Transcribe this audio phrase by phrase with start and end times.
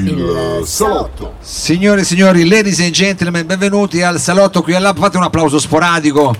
[0.00, 1.34] Il salotto.
[1.40, 4.96] Signore e signori, ladies and gentlemen, benvenuti al salotto qui all'App.
[4.96, 6.32] Fate un applauso sporadico,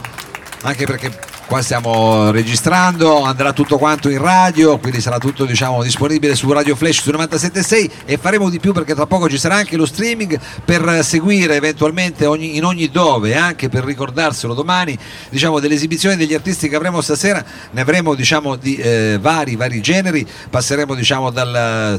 [0.63, 1.11] anche perché
[1.49, 6.77] qua stiamo registrando, andrà tutto quanto in radio, quindi sarà tutto diciamo, disponibile su Radio
[6.77, 10.39] Flash su 97.6 e faremo di più perché tra poco ci sarà anche lo streaming
[10.63, 14.97] per seguire eventualmente ogni, in ogni dove, anche per ricordarselo domani,
[15.31, 19.81] diciamo, delle esibizioni degli artisti che avremo stasera, ne avremo diciamo, di eh, vari, vari
[19.81, 21.99] generi, passeremo diciamo, dallo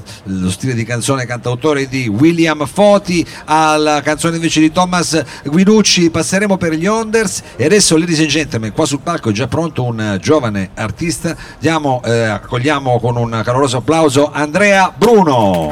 [0.51, 6.73] stile di canzone cantautore di William Foti alla canzone invece di Thomas Guinucci, passeremo per
[6.73, 7.41] gli Onders.
[7.55, 11.33] E adesso ladies and gentlemen qua sul palco già pronto un giovane artista.
[11.59, 15.71] Diamo, eh, accogliamo con un caloroso applauso Andrea Bruno.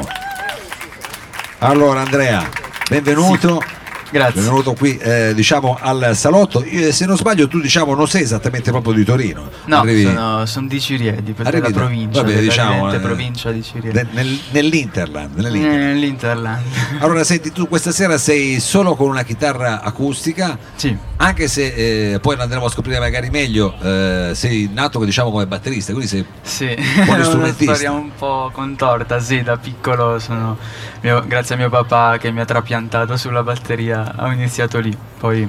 [1.58, 2.48] Allora Andrea,
[2.88, 3.60] benvenuto.
[3.60, 3.76] Sì.
[4.10, 4.40] Grazie.
[4.40, 6.64] Benvenuto qui eh, diciamo al salotto.
[6.64, 9.50] Io, se non sbaglio tu diciamo non sei esattamente proprio di Torino.
[9.66, 10.04] No, Arrivi...
[10.04, 14.08] sono, sono, di Ciriedi, per della provincia, vabbè, diciamo, eh, provincia di Ciriedi.
[14.12, 15.82] Nel, nell'Interland, nell'Interland.
[15.82, 16.64] Nell'Interland.
[17.00, 20.56] Allora senti, tu questa sera sei solo con una chitarra acustica.
[20.74, 21.07] Sì.
[21.20, 25.92] Anche se eh, poi andremo a scoprire magari meglio, eh, sei nato diciamo come batterista,
[25.92, 26.76] quindi sei sì.
[26.96, 27.08] un
[27.40, 30.56] una storia un po' contorta, sì, da piccolo sono
[31.00, 34.96] mio, grazie a mio papà che mi ha trapiantato sulla batteria, ho iniziato lì.
[35.18, 35.48] Poi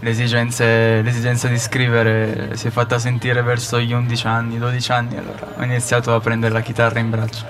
[0.00, 5.62] l'esigenza di scrivere si è fatta sentire verso gli 11 anni, 12 anni, allora ho
[5.62, 7.44] iniziato a prendere la chitarra in braccio.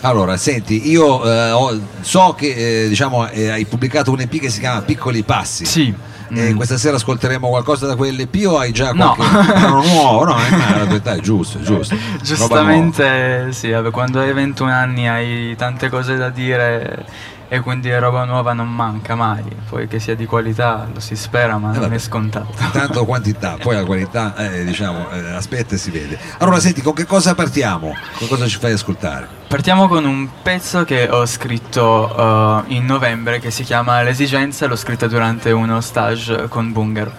[0.00, 4.50] Allora, senti, io eh, ho, so che eh, diciamo, eh, hai pubblicato un EP che
[4.50, 5.64] si chiama Piccoli Passi.
[5.64, 6.10] Sì.
[6.32, 6.56] Mm.
[6.56, 9.22] questa sera ascolteremo qualcosa da quell'EP o hai già qualche
[9.60, 9.82] no.
[9.82, 10.24] nuovo?
[10.24, 11.94] No, è, è giusto, è giusto.
[12.22, 17.04] Giustamente sì, quando hai 21 anni hai tante cose da dire
[17.52, 21.58] e quindi roba nuova non manca mai, poi che sia di qualità lo si spera
[21.58, 22.54] ma eh non è scontato.
[22.72, 26.18] Tanto quantità, poi la qualità eh, diciamo eh, aspetta e si vede.
[26.38, 27.94] Allora senti, con che cosa partiamo?
[28.14, 29.28] Con cosa ci fai ascoltare?
[29.48, 34.74] Partiamo con un pezzo che ho scritto uh, in novembre che si chiama L'esigenza, l'ho
[34.74, 37.12] scritto durante uno stage con Bungaro.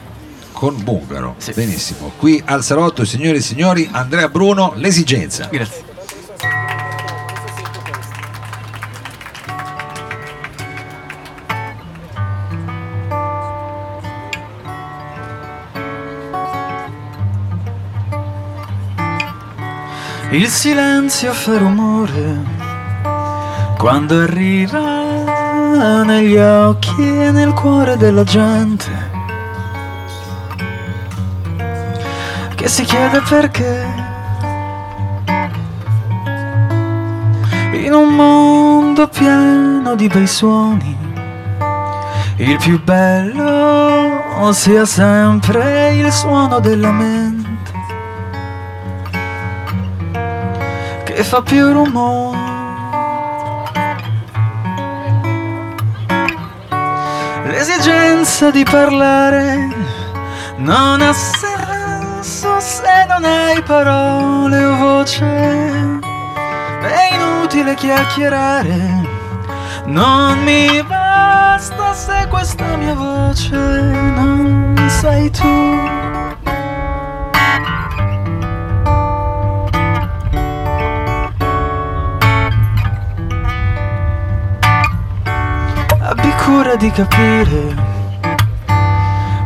[0.52, 1.52] Con Bungaro, sì.
[1.54, 2.12] benissimo.
[2.18, 5.48] Qui al salotto, signori e signori, Andrea Bruno, L'esigenza.
[5.52, 5.83] Grazie.
[20.34, 22.42] Il silenzio fa rumore
[23.78, 29.12] quando arriva negli occhi e nel cuore della gente
[32.56, 33.86] che si chiede perché.
[37.74, 40.98] In un mondo pieno di bei suoni
[42.38, 47.53] il più bello sia sempre il suono della mente
[51.14, 52.38] che fa più rumore.
[57.46, 59.70] L'esigenza di parlare
[60.58, 66.00] non ha senso se non hai parole o voce.
[66.82, 69.08] È inutile chiacchierare,
[69.86, 76.43] non mi basta se questa mia voce non sei tu.
[86.54, 87.64] Cura di capire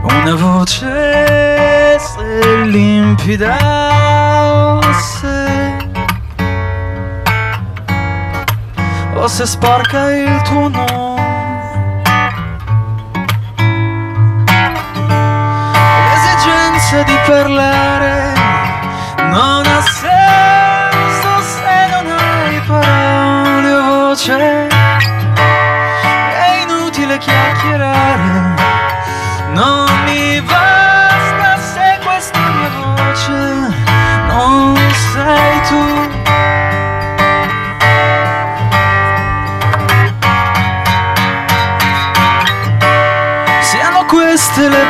[0.01, 3.55] una voce se limpida
[4.77, 5.77] o se
[9.15, 12.01] o se sporca il tuo nome.
[16.07, 18.33] L'esigenza di parlare
[19.29, 24.76] non ha senso se non hai parole o voce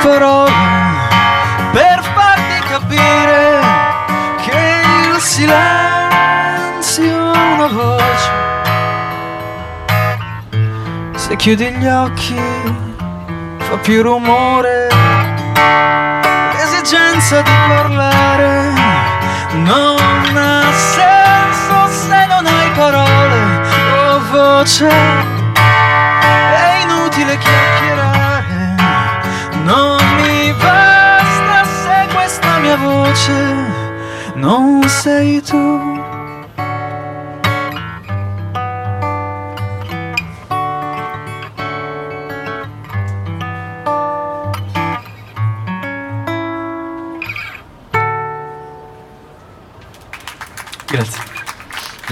[0.02, 0.52] parole
[1.72, 3.60] per farti capire
[4.46, 5.74] che il silenzio
[7.34, 8.32] è una voce.
[11.16, 12.40] Se chiudi gli occhi
[13.58, 14.88] fa più rumore
[16.54, 18.72] L'esigenza di parlare
[19.54, 23.62] non ha senso se non hai parole
[23.94, 24.88] o voce.
[24.88, 28.07] È inutile chiacchierare
[32.68, 33.32] mia voce
[34.36, 35.56] non sei tu.
[50.88, 51.27] Grazie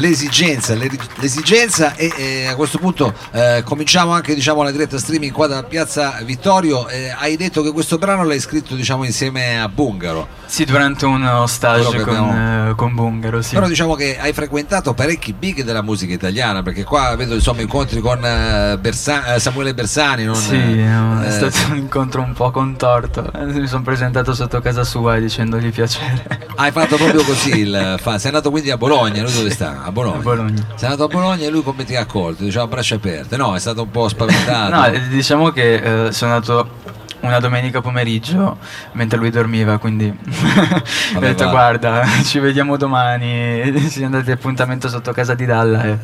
[0.05, 5.47] l'esigenza, l'esigenza e eh, a questo punto eh, cominciamo anche diciamo, la diretta streaming qua
[5.47, 6.87] da Piazza Vittorio.
[6.87, 10.27] Eh, hai detto che questo brano l'hai scritto diciamo, insieme a Bungaro.
[10.45, 12.69] Sì, durante uno stage con, abbiamo...
[12.69, 13.41] Eh, con, Bungaro.
[13.41, 13.55] Sì.
[13.55, 17.99] Però diciamo che hai frequentato parecchi big della musica italiana perché qua vedo insomma incontri
[17.99, 20.23] con eh, Bersa- eh, Samuele Bersani.
[20.23, 23.31] Non, sì, è stato un incontro un po' contorto.
[23.43, 26.44] Mi sono presentato sotto casa sua dicendogli piacere.
[26.55, 28.17] Hai fatto proprio così il fan.
[28.17, 29.83] Sei andato quindi a Bologna, lui dove sta?
[29.83, 30.17] a Bologna.
[30.17, 30.65] a Bologna.
[30.75, 32.43] Sei andato a Bologna e lui come ti ha accolto?
[32.43, 33.35] Diciamo a braccia aperte.
[33.37, 34.73] No, è stato un po' spaventato.
[34.73, 36.69] no, diciamo che eh, sono andato
[37.19, 38.57] una domenica pomeriggio
[38.93, 40.07] mentre lui dormiva, quindi
[41.15, 45.97] ho detto guarda, ci vediamo domani, siamo andati appuntamento sotto casa di Dalla e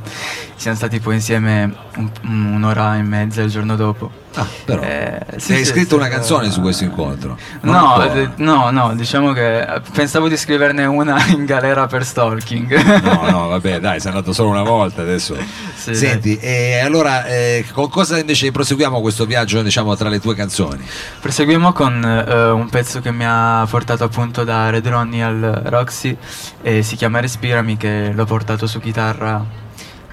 [0.55, 2.11] siamo stati poi insieme un,
[2.55, 4.20] un'ora e mezza il giorno dopo.
[4.35, 4.81] Ah, però.
[4.81, 7.37] Eh, sì, hai scritto una canzone su questo incontro?
[7.61, 13.01] No, eh, no, no, diciamo che pensavo di scriverne una in galera per stalking.
[13.01, 15.35] No, no, vabbè, dai, sei andato solo una volta adesso.
[15.75, 20.33] Sì, Senti, e allora eh, con cosa invece proseguiamo questo viaggio, diciamo, tra le tue
[20.35, 20.85] canzoni?
[21.19, 26.15] Proseguiamo con eh, un pezzo che mi ha portato appunto da Red Ronnie al Roxy
[26.61, 29.43] e si chiama Respirami che l'ho portato su chitarra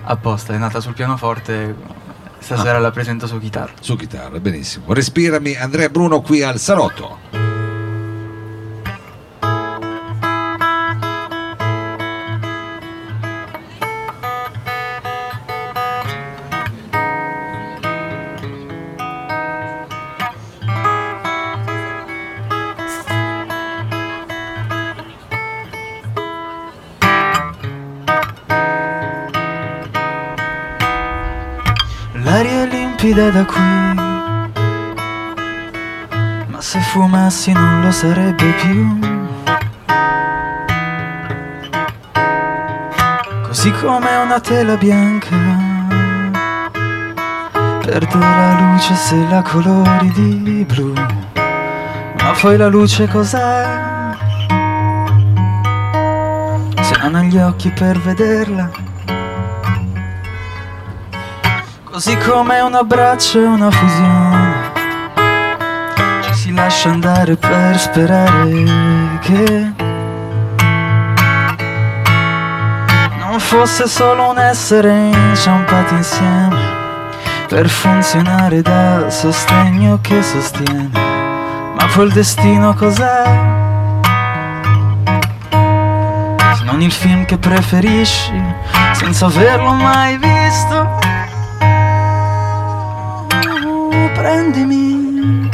[0.02, 1.74] apposta, è nata sul pianoforte
[2.38, 2.80] Stasera ah.
[2.80, 3.72] la presento su chitarra.
[3.80, 4.92] Su chitarra, benissimo.
[4.92, 7.47] Respirami, Andrea Bruno qui al Salotto.
[33.08, 33.60] Limpida da qui.
[36.48, 38.98] Ma se fumassi non lo sarebbe più.
[43.46, 45.36] Così come una tela bianca
[47.80, 50.92] perde la luce se la colori di blu.
[50.92, 53.86] Ma poi la luce cos'è?
[56.80, 58.87] Se non ha gli occhi per vederla
[61.98, 64.70] Così come un abbraccio e una fusione.
[66.22, 69.72] Ci si lascia andare per sperare che
[73.18, 76.56] Non fosse solo un essere inciampati insieme
[77.48, 80.90] Per funzionare da sostegno che sostiene.
[80.92, 83.22] Ma il destino cos'è?
[86.58, 88.40] Se non il film che preferisci
[88.92, 91.17] Senza averlo mai visto
[94.18, 95.48] prendimi,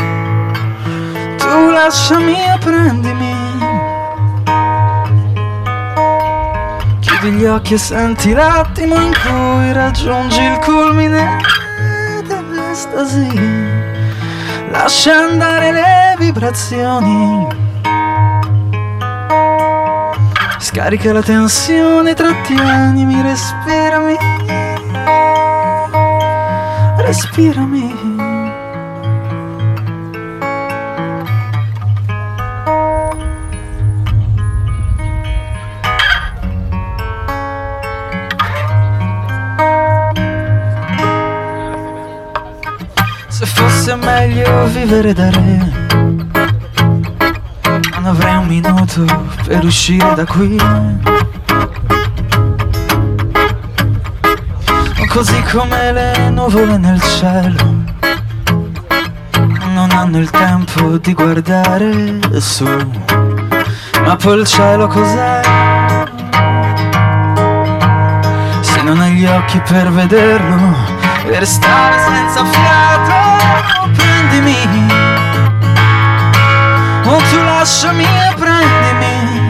[1.36, 3.34] tu lasciami e prendimi.
[7.00, 11.38] Chiudi gli occhi e senti l'attimo in cui raggiungi il culmine
[12.26, 13.28] dell'estasi.
[14.70, 17.46] Lascia andare le vibrazioni.
[20.58, 24.16] Scarica la tensione, trattienimi, respirami.
[26.96, 28.03] Respirami.
[43.42, 45.72] Fosse meglio vivere da re
[47.92, 49.04] Non avrei un minuto
[49.44, 50.56] per uscire da qui.
[55.08, 57.82] Così come le nuvole nel cielo
[59.72, 62.64] Non hanno il tempo di guardare su.
[64.04, 65.40] Ma poi il cielo cos'è?
[68.60, 73.23] Se non hai gli occhi per vederlo per stare senza fiato
[73.92, 74.86] prendimi.
[77.04, 79.48] O tu lasciami e prendimi.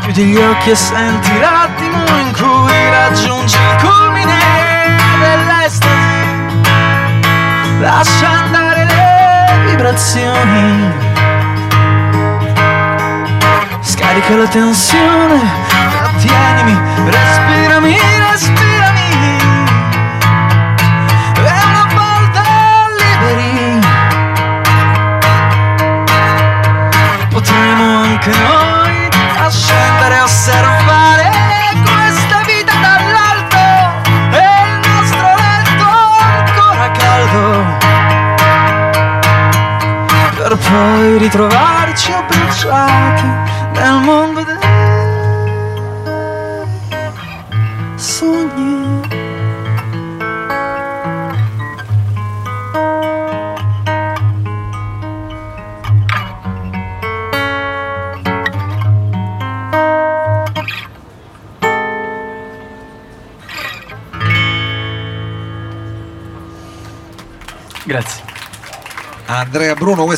[0.00, 4.38] Chiudi gli occhi e senti l'attimo in cui raggiungi il culmine
[5.20, 5.88] dell'estasi.
[7.80, 11.04] Lascia andare le vibrazioni.
[13.80, 15.66] Scarica la tensione
[16.16, 16.95] trattienimi
[41.26, 43.26] ritrovarci abbracciati
[43.72, 44.25] nel mondo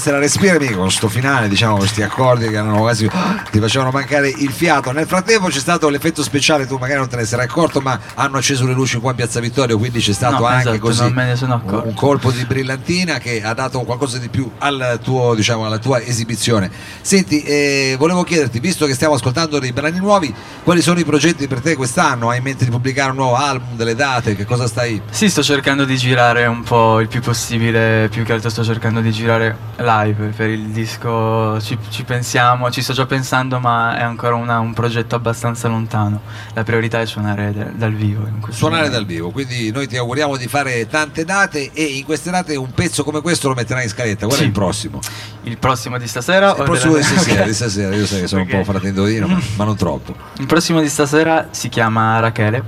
[0.09, 3.11] Questa era Respirami con sto finale, diciamo, questi accordi che erano quasi
[3.51, 4.91] ti facevano mancare il fiato.
[4.91, 8.39] Nel frattempo c'è stato l'effetto speciale, tu magari non te ne sarai accorto, ma hanno
[8.39, 11.87] acceso le luci qua in Piazza Vittorio, quindi c'è stato No, anche esatto, così accorto.
[11.87, 16.01] un colpo di brillantina che ha dato qualcosa di più al tuo, diciamo, alla tua
[16.01, 16.71] esibizione.
[17.03, 20.35] Senti, eh, volevo chiederti, visto che stiamo ascoltando dei brani nuovi,
[20.65, 22.31] quali sono i progetti per te quest'anno?
[22.31, 24.35] Hai in mente di pubblicare un nuovo album, delle date?
[24.35, 25.03] Che cosa stai?
[25.11, 29.01] Sì, sto cercando di girare un po' il più possibile, più che altro sto cercando
[29.01, 29.57] di girare
[30.05, 34.59] live per il disco, ci, ci pensiamo, ci sto già pensando, ma è ancora una-
[34.59, 36.21] un progetto abbastanza lontano.
[36.55, 38.27] La priorità è suonare de- dal vivo.
[38.51, 38.99] Suonare momento.
[38.99, 42.73] dal vivo, quindi noi ti auguriamo di fare tante date e in queste date un
[42.73, 44.27] pezzo come questo lo metterai in scaletta.
[44.27, 44.47] Qual è Sì.
[44.47, 45.01] il prossimo?
[45.45, 46.55] Il prossimo di stasera?
[46.57, 47.47] Il prossimo di della- stasera, Ok.
[47.47, 48.53] di stasera, io sai che sono Ok.
[48.53, 50.15] un po' fratendolino, ma, ma non troppo.
[50.39, 52.63] Il prossimo di stasera si chiama Rachele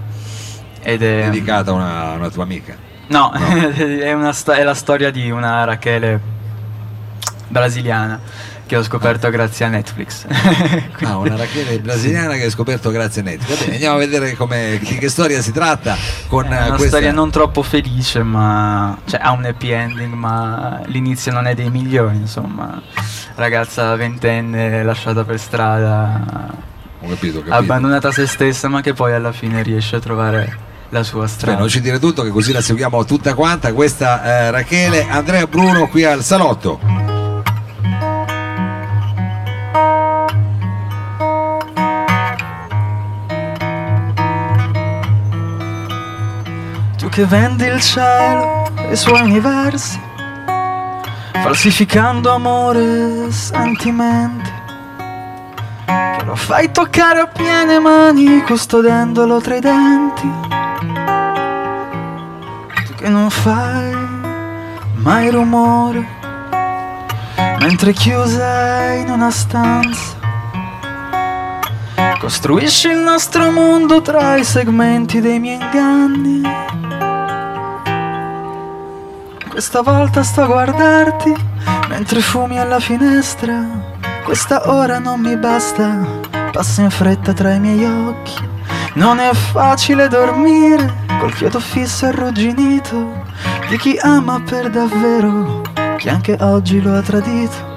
[0.83, 1.25] ed è...
[1.25, 2.77] Dedicata a una, una tua amica.
[3.09, 3.33] No, No.
[3.75, 6.30] è, sto- è la storia di una Rachele
[7.51, 8.21] brasiliana
[8.67, 10.25] che ho scoperto grazie a Netflix.
[11.03, 13.59] Ah, una Rachele brasiliana che hai scoperto grazie a Netflix.
[13.61, 15.97] Bene, andiamo a vedere come- di che storia si tratta
[16.29, 16.87] con È eh, una questa...
[16.89, 21.71] storia non troppo felice, ma cioè, ha un happy ending, ma l'inizio non è dei
[21.71, 22.81] migliori, insomma.
[23.35, 26.21] Ragazza ventenne lasciata per strada,
[27.01, 27.57] Ho capito, ho capito.
[27.57, 31.29] abbandonata a se stessa, ma che poi alla fine riesce a trovare la sua Beh,
[31.29, 31.59] strada.
[31.59, 33.73] non ci dire tutto che così la seguiamo tutta quanta.
[33.73, 37.00] Questa eh, Rachele, Andrea Bruno qui al salotto.
[47.11, 49.99] Che vendi il cielo e i suoi universi,
[51.33, 54.51] falsificando amore e sentimenti,
[55.87, 60.31] che lo fai toccare a piene mani, custodendolo tra i denti.
[62.87, 63.93] Tu che non fai
[64.95, 66.07] mai rumore,
[67.59, 70.19] mentre chiusa in una stanza.
[72.21, 76.79] Costruisci il nostro mondo tra i segmenti dei miei inganni.
[79.61, 81.35] Questa volta sto a guardarti
[81.91, 83.63] mentre fumi alla finestra.
[84.25, 85.99] Questa ora non mi basta,
[86.51, 88.43] passa in fretta tra i miei occhi.
[88.95, 93.23] Non è facile dormire col chiodo fisso e arrugginito
[93.69, 95.61] di chi ama per davvero,
[95.99, 97.70] che anche oggi lo ha tradito.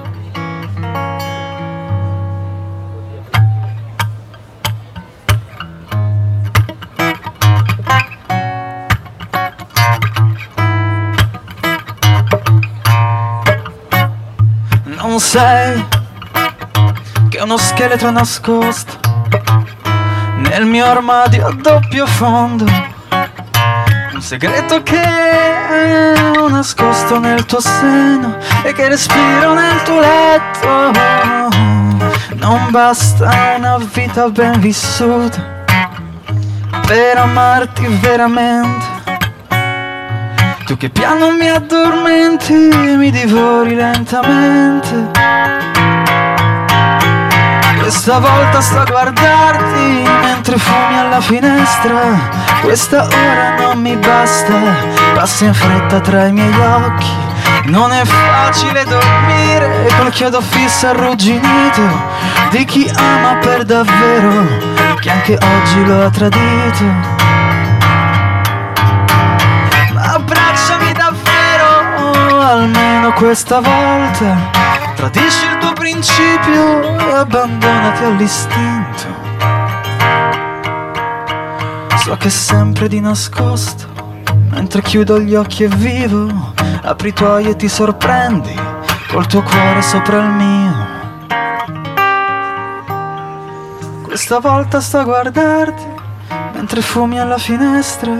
[15.34, 15.84] Sei
[17.28, 19.00] che uno scheletro nascosto
[20.36, 22.64] nel mio armadio a doppio fondo.
[24.12, 25.02] Un segreto che
[26.38, 30.92] ho nascosto nel tuo seno e che respiro nel tuo letto.
[32.34, 35.64] Non basta una vita ben vissuta
[36.86, 38.93] per amarti veramente.
[40.66, 45.10] Tu che piano mi addormenti e mi divori lentamente.
[47.78, 52.00] Questa volta sto a guardarti mentre fumi alla finestra.
[52.62, 54.54] Questa ora non mi basta,
[55.12, 57.10] passa in fretta tra i miei occhi.
[57.64, 61.82] Non è facile dormire col chiodo fisso arrugginito
[62.50, 64.46] di chi ama per davvero,
[64.98, 67.13] che anche oggi lo ha tradito.
[72.54, 74.50] Almeno questa volta.
[74.94, 79.22] Tradisci il tuo principio e abbandonati all'istinto.
[81.96, 83.86] So che sempre di nascosto,
[84.50, 88.54] mentre chiudo gli occhi e vivo, apri i tuoi e ti sorprendi
[89.08, 90.92] col tuo cuore sopra il mio.
[94.02, 95.92] Questa volta sto a guardarti
[96.52, 98.12] mentre fumi alla finestra.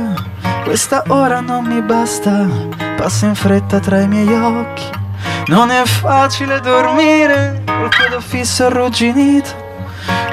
[0.64, 2.46] Questa ora non mi basta,
[2.94, 4.90] passa in fretta tra i miei occhi.
[5.46, 9.50] Non è facile dormire col chiodo fisso arrugginito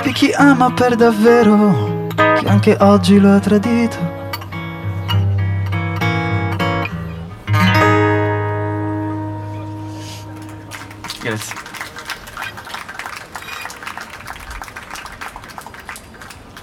[0.04, 4.20] di chi ama per davvero, che anche oggi lo ha tradito.
[11.22, 11.71] Grazie.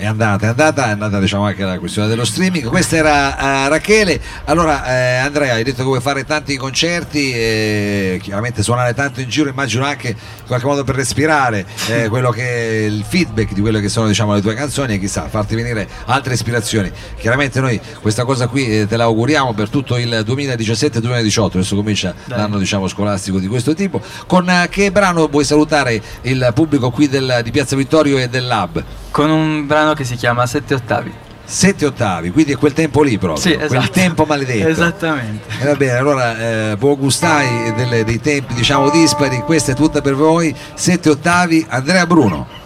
[0.09, 2.67] Andata, è andata, è andata diciamo anche la questione dello streaming.
[2.67, 4.21] Questa era uh, Rachele.
[4.45, 9.29] Allora, eh, Andrea, hai detto che vuoi fare tanti concerti, e chiaramente suonare tanto in
[9.29, 13.81] giro, immagino anche in qualche modo per respirare eh, quello che il feedback di quelle
[13.81, 16.91] che sono diciamo, le tue canzoni e chissà, farti venire altre ispirazioni.
[17.17, 22.15] Chiaramente noi questa cosa qui eh, te la auguriamo per tutto il 2017-2018, adesso comincia
[22.25, 22.39] Dai.
[22.39, 24.01] l'anno diciamo, scolastico di questo tipo.
[24.27, 28.47] Con uh, che brano vuoi salutare il pubblico qui del, di Piazza Vittorio e del
[28.47, 28.85] Lab?
[29.11, 31.27] Con un brano che si chiama Sette Ottavi.
[31.49, 33.69] Sette ottavi, quindi è quel tempo lì proprio, sì, esatto.
[33.69, 34.69] quel tempo maledetto.
[34.69, 35.49] Esattamente.
[35.59, 39.75] E eh, va bene, allora eh, voi gustai delle, dei tempi diciamo dispari, questa è
[39.75, 42.58] tutta per voi, sette ottavi, Andrea Bruno.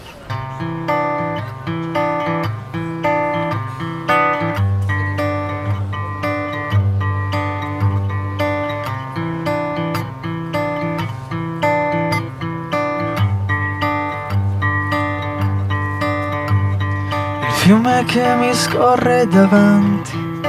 [18.04, 20.40] Che mi scorre davanti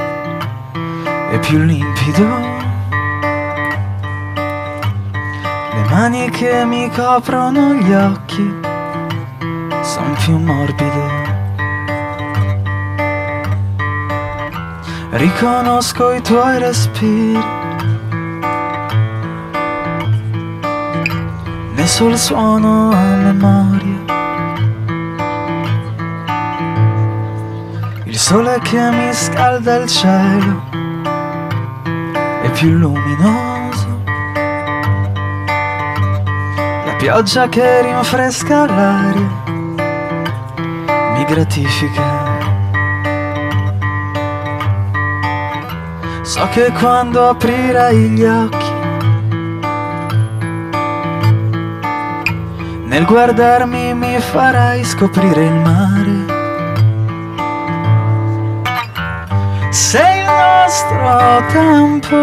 [1.30, 2.26] è più limpido.
[5.72, 8.60] Le mani che mi coprono gli occhi
[9.82, 11.22] sono più morbide.
[15.10, 17.38] Riconosco i tuoi respiri.
[21.74, 23.93] Ne so il suono a memoria.
[28.26, 30.62] Sole che mi scalda il cielo
[32.42, 34.02] è più luminoso.
[36.86, 39.42] La pioggia che rinfresca l'aria
[41.12, 42.02] mi gratifica.
[46.22, 48.72] So che quando aprirai gli occhi,
[52.86, 56.23] nel guardarmi mi farai scoprire il mare.
[59.74, 62.16] Se il nostro tempo.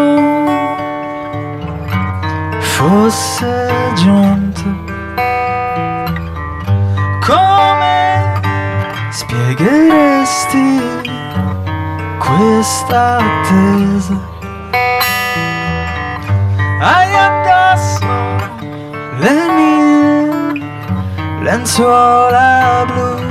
[2.60, 4.62] Fosse giunto,
[7.20, 8.40] come
[9.10, 10.80] spiegheresti
[12.18, 14.18] questa attesa?
[16.80, 18.06] Hai addosso
[19.18, 20.64] le mie
[21.42, 23.30] lenzuola blu.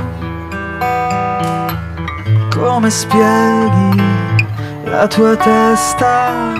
[2.54, 4.11] Come spieghi
[4.92, 6.52] la tua testa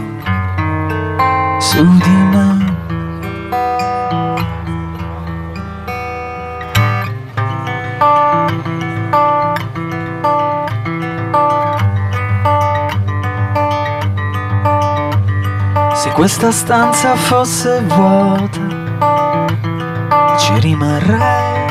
[1.60, 2.70] su di me.
[15.92, 18.60] Se questa stanza fosse vuota,
[20.38, 21.66] ci rimarrei.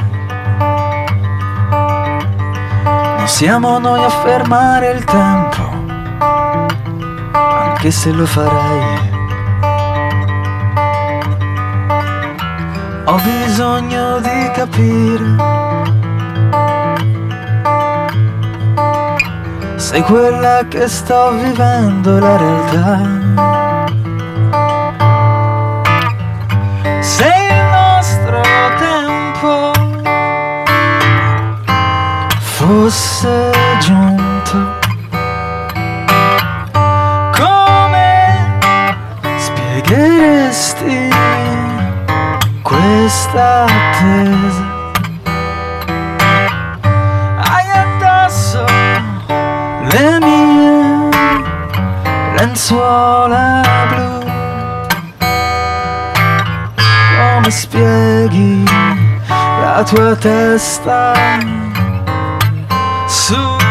[3.17, 5.70] Non siamo noi a fermare il tempo
[7.81, 9.09] che se lo farai.
[13.05, 15.35] Ho bisogno di capire
[19.77, 22.99] se quella che sto vivendo è la realtà.
[26.99, 28.41] Se il nostro
[28.77, 29.71] tempo
[32.37, 34.20] fosse giunto
[39.91, 41.09] spiegheresti
[42.61, 44.65] questa attesa?
[47.43, 48.63] Hai addosso
[49.91, 51.09] le mie
[52.37, 54.09] lenzuola blu.
[57.17, 58.63] Come spieghi
[59.27, 61.13] la tua testa
[63.07, 63.70] su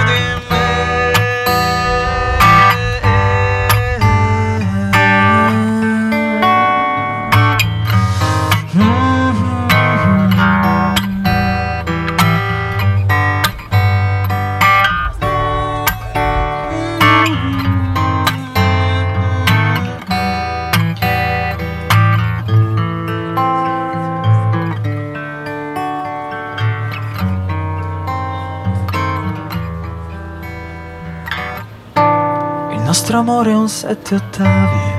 [33.20, 34.98] amore un sette ottavi.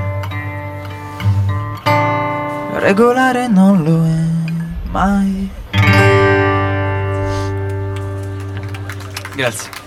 [2.78, 5.50] Regolare non lo è mai.
[9.34, 9.81] Grazie.